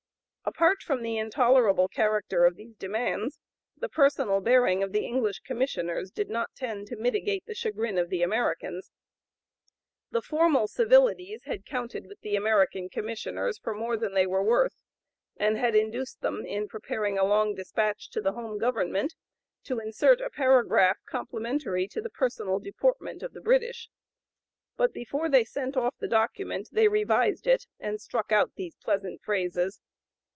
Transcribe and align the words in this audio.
Apart 0.43 0.81
from 0.83 1.01
the 1.01 1.17
intolerable 1.17 1.87
character 1.87 2.45
of 2.45 2.55
these 2.57 2.75
demands, 2.75 3.39
the 3.77 3.87
personal 3.87 4.41
bearing 4.41 4.83
of 4.83 4.91
the 4.91 5.05
English 5.05 5.39
Commissioners 5.41 6.11
did 6.11 6.29
not 6.29 6.49
tend 6.55 6.87
to 6.87 6.97
mitigate 6.97 7.45
the 7.45 7.53
chagrin 7.55 7.97
of 7.97 8.09
the 8.09 8.21
Americans. 8.21 8.91
The 10.09 10.21
formal 10.21 10.67
civilities 10.67 11.43
had 11.45 11.65
counted 11.65 12.05
with 12.05 12.19
the 12.19 12.35
American 12.35 12.89
Commissioners 12.89 13.59
for 13.59 13.73
more 13.73 13.95
than 13.95 14.13
they 14.13 14.27
were 14.27 14.43
worth, 14.43 14.81
and 15.37 15.57
had 15.57 15.73
(p. 15.73 15.77
081) 15.79 15.85
induced 15.85 16.21
them, 16.21 16.45
in 16.45 16.67
preparing 16.67 17.17
a 17.17 17.23
long 17.23 17.53
dispatch 17.55 18.09
to 18.09 18.19
the 18.19 18.33
home 18.33 18.57
government, 18.57 19.15
to 19.65 19.79
insert 19.79 20.19
"a 20.19 20.29
paragraph 20.31 20.97
complimentary 21.05 21.87
to 21.87 22.01
the 22.01 22.09
personal 22.09 22.59
deportment" 22.59 23.23
of 23.23 23.31
the 23.33 23.41
British. 23.41 23.89
But 24.75 24.91
before 24.91 25.29
they 25.29 25.45
sent 25.45 25.77
off 25.77 25.95
the 25.99 26.09
document 26.09 26.67
they 26.73 26.89
revised 26.89 27.47
it 27.47 27.67
and 27.79 28.01
struck 28.01 28.33
out 28.33 28.55
these 28.55 28.75
pleasant 28.75 29.21
phrases. 29.21 29.79